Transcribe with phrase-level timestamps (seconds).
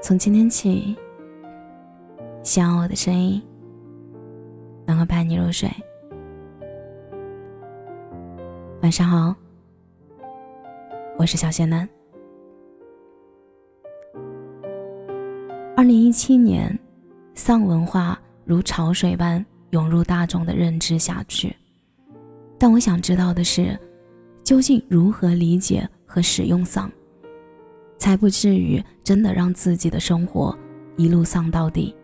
[0.00, 0.96] 从今天起，
[2.44, 3.42] 希望我的声音
[4.86, 5.68] 能够伴你入睡。
[8.80, 9.34] 晚上好，
[11.18, 11.86] 我是小仙男。
[15.76, 16.78] 二零一七年，
[17.34, 21.54] 丧文化如潮水般涌入大众的认知下去，
[22.56, 23.76] 但我想知道的是，
[24.44, 26.90] 究竟如何理解和使用丧？
[27.98, 30.56] 才不至于真的让自己的生活
[30.96, 31.94] 一路丧到底。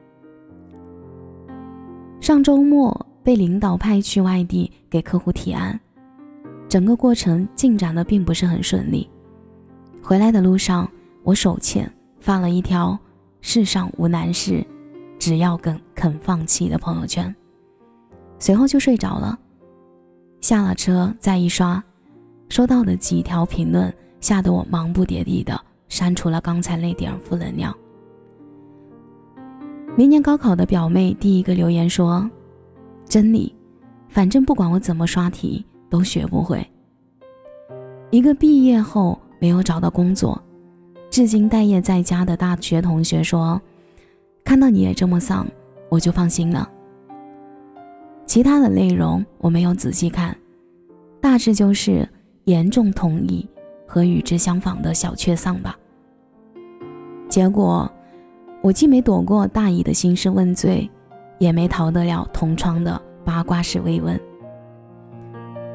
[2.20, 5.78] 上周末被领导派去外地给客户提案，
[6.68, 9.08] 整个过程进展的并不是很顺利。
[10.02, 10.90] 回来的路上，
[11.22, 12.98] 我手欠发了一条
[13.40, 14.66] “世上无难事，
[15.18, 17.34] 只要肯肯放弃”的朋友圈，
[18.38, 19.38] 随后就睡着了。
[20.40, 21.82] 下了车再一刷，
[22.48, 25.58] 收到的几条评论吓得我忙不迭地的。
[25.94, 27.72] 删除了刚才那点负能量。
[29.96, 32.28] 明年高考的表妹第一个留言说
[33.06, 33.54] ：“真理，
[34.08, 36.68] 反正不管我怎么刷题都学不会。”
[38.10, 40.42] 一个毕业后没有找到工作，
[41.08, 43.62] 至今待业在家的大学同学说
[44.44, 45.46] ：“看到你也这么丧，
[45.88, 46.68] 我就放心了。”
[48.26, 50.36] 其他的内容我没有仔细看，
[51.20, 52.08] 大致就是
[52.46, 53.48] 严重同意。
[53.86, 55.78] 和与之相仿的小确丧吧。
[57.28, 57.90] 结果，
[58.62, 60.88] 我既没躲过大姨的兴师问罪，
[61.38, 64.18] 也没逃得了同窗的八卦式慰问。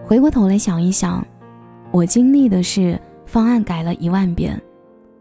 [0.06, 1.26] 回过头来想一想，
[1.92, 4.60] 我经历的是方案改了一万遍，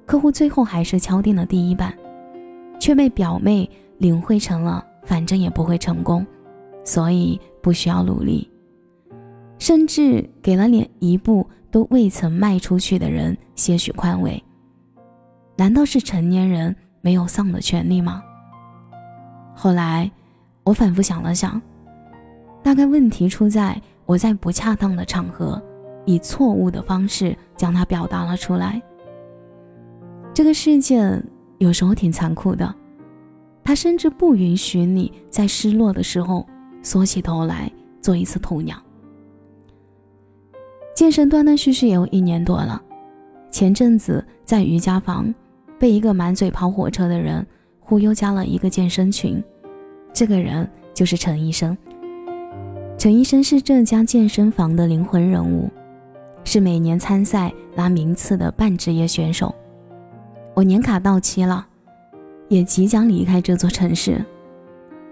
[0.07, 1.93] 客户最后还是敲定了第一版，
[2.79, 3.69] 却被表妹
[3.99, 6.25] 领会成了反正也不会成功，
[6.85, 8.49] 所以不需要努力，
[9.59, 11.47] 甚至给了连一步。
[11.71, 14.43] 都未曾迈出去的人些许宽慰，
[15.59, 18.23] 难道是成年人没有丧的权利吗？
[19.57, 20.09] 后来，
[20.63, 21.61] 我反复想了想，
[22.63, 25.61] 大概问题出在我在不恰当的场合，
[26.07, 28.81] 以错误的方式将它表达了出来。
[30.33, 31.21] 这个世界
[31.59, 32.73] 有时候挺残酷的，
[33.65, 36.47] 它甚至不允许你在失落的时候
[36.85, 37.69] 缩起头来
[38.01, 38.81] 做一次鸵鸟。
[40.95, 42.81] 健身断断续续也有一年多了，
[43.51, 45.35] 前阵子在瑜伽房
[45.79, 47.47] 被一个满嘴跑火车的人
[47.81, 49.43] 忽悠加了一个健身群，
[50.13, 51.77] 这个人就是陈医生。
[52.97, 55.71] 陈医生是这家健身房的灵魂人物，
[56.43, 59.55] 是每年参赛拿名次的半职业选手。
[60.55, 61.67] 我年卡到期了，
[62.49, 64.25] 也即将离开这座城市。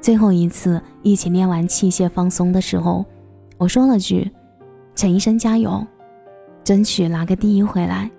[0.01, 3.05] 最后一次一起练完器械放松的时候，
[3.57, 4.31] 我说了句。
[4.97, 5.87] 陈医生加油，
[6.65, 8.11] 争取拿个第一回来。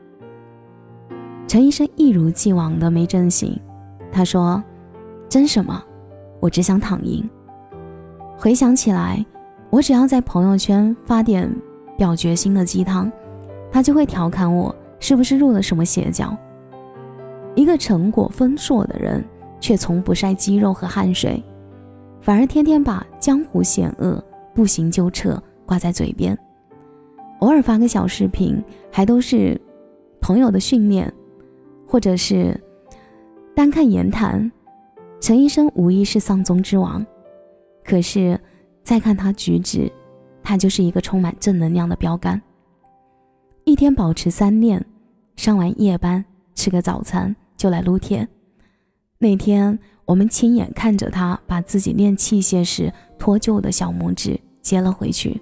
[1.47, 3.57] 陈医生一如既往的没正醒，
[4.11, 4.61] 他说
[5.29, 5.81] ：“争什么？
[6.41, 7.27] 我只想躺赢。”
[8.37, 9.25] 回想起来，
[9.69, 11.49] 我只要在朋友圈发点
[11.97, 13.09] 表决心的鸡汤，
[13.71, 16.37] 他就会调侃我是不是入了什么邪教。
[17.55, 19.23] 一个成果丰硕的人，
[19.61, 21.41] 却从不晒肌肉和汗水，
[22.19, 24.21] 反而天天把“江湖险恶，
[24.53, 26.37] 不行就撤”挂在嘴边。
[27.39, 29.59] 偶尔发个小视频，还都是
[30.19, 31.11] 朋友的训练，
[31.87, 32.59] 或者是
[33.55, 34.51] 单看言谈，
[35.19, 37.03] 陈医生无疑是丧宗之王。
[37.83, 38.39] 可是
[38.83, 39.91] 再看他举止，
[40.43, 42.41] 他就是一个充满正能量的标杆。
[43.63, 44.85] 一天保持三练，
[45.37, 48.27] 上完夜班吃个早餐就来撸铁。
[49.17, 55.41] 那天我们亲眼看着他把自己练器械时脱臼的小拇指接了回去。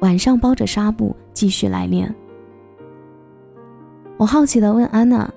[0.00, 2.14] 晚上包着纱布继续来练。
[4.20, 5.32] 我好奇的问安娜：“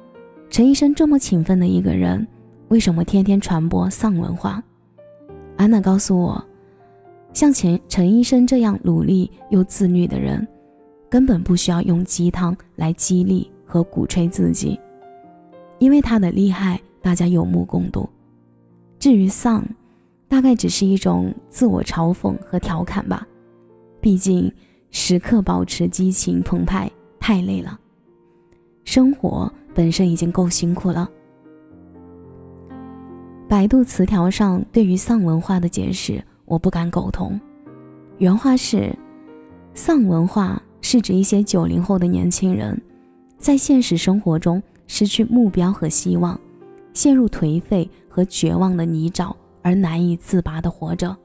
[0.51, 2.27] 陈医生这么勤奋的一个人，
[2.67, 4.61] 为什么天天传播丧文化？”
[5.55, 6.45] 安娜告诉我，
[7.31, 10.45] 像陈陈医生这样努力又自律的人，
[11.09, 14.77] 根本不需要用鸡汤来激励和鼓吹自己，
[15.79, 18.09] 因为他的厉害大家有目共睹。
[18.99, 19.65] 至于丧，
[20.27, 23.25] 大概只是一种自我嘲讽和调侃吧。
[24.01, 24.51] 毕竟，
[24.91, 27.79] 时刻保持激情澎湃太累了，
[28.83, 31.09] 生活本身已经够辛苦了。
[33.47, 37.39] 百度词条上对于丧文化的解释，我不敢苟同。
[38.17, 38.93] 原话是：
[39.73, 42.79] 丧文化是指一些九零后的年轻人，
[43.37, 46.39] 在现实生活中失去目标和希望，
[46.93, 51.15] 陷入颓废和绝望的泥沼而难以自拔的活着，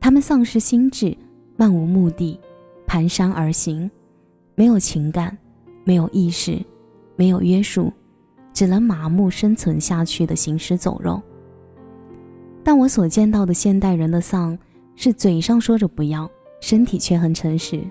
[0.00, 1.16] 他们丧失心智。
[1.54, 2.40] 漫无目的，
[2.88, 3.88] 蹒跚而行，
[4.54, 5.36] 没有情感，
[5.84, 6.58] 没有意识，
[7.16, 7.92] 没有约束，
[8.52, 11.20] 只能麻木生存下去的行尸走肉。
[12.64, 14.56] 但我所见到的现代人的丧，
[14.94, 16.30] 是嘴上说着不要，
[16.60, 17.82] 身体却很诚实，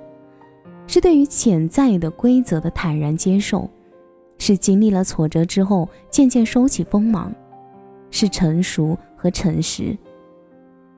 [0.87, 3.69] 是对于潜在的规则的坦然接受，
[4.37, 7.33] 是经历了挫折之后渐渐收起锋芒，
[8.09, 9.97] 是成熟和诚实。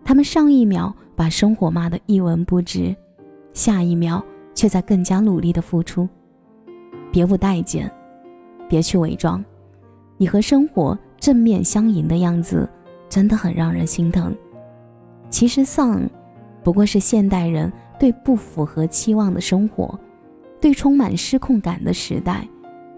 [0.06, 2.96] 他们上一秒把生活骂得一文不值，
[3.54, 4.24] 下一秒
[4.54, 6.08] 却在更加努力的付出。
[7.14, 7.90] 别无待见，
[8.68, 9.46] 别去伪装，
[10.18, 12.68] 你和生活正面相迎的样子。
[13.08, 14.36] 真的很让人心疼。
[15.30, 16.02] 其实丧，
[16.64, 20.00] 不过是现代人对不符合期望的生活，
[20.60, 22.48] 对充满失控感的时代，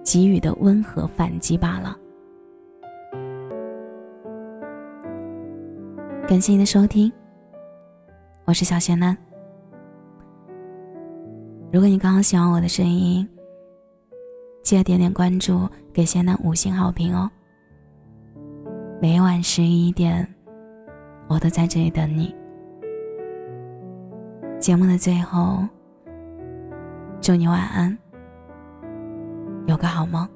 [0.05, 1.97] 给予的温和反击罢了。
[6.25, 7.11] 感谢您的收听，
[8.45, 9.17] 我是小贤男。
[11.73, 13.27] 如果你刚好喜欢我的声音，
[14.65, 17.29] 记得点点关注，给仙丹五星好评哦。
[18.99, 20.27] 每晚十一点，
[21.27, 22.35] 我都在这里等你。
[24.59, 25.59] 节目的最后，
[27.21, 27.95] 祝你晚安，
[29.67, 30.27] 有个好梦。